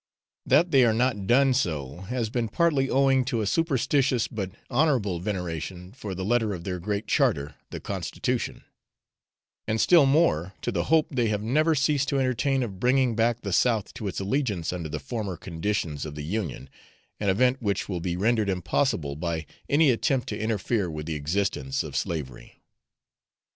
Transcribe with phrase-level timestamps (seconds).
[0.47, 5.19] That they have not done so has been partly owing to a superstitious, but honourable
[5.19, 8.63] veneration for the letter of their great charter, the constitution,
[9.67, 13.41] and still more to the hope they have never ceased to entertain of bringing back
[13.41, 16.67] the South to its allegiance under the former conditions of the Union,
[17.19, 21.83] an event which will be rendered impossible by any attempt to interfere with the existence
[21.83, 22.59] of slavery.